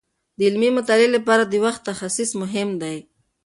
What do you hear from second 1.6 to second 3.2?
وخت تخصیص مهم دی.